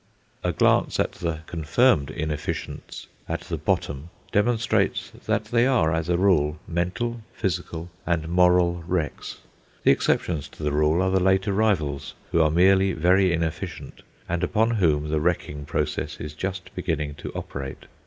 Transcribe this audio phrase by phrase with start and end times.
[0.43, 6.17] A glance at the confirmed inefficients at the bottom demonstrates that they are, as a
[6.17, 9.41] rule, mental, physical, and moral wrecks.
[9.83, 14.43] The exceptions to the rule are the late arrivals, who are merely very inefficient, and
[14.43, 17.85] upon whom the wrecking process is just beginning to operate.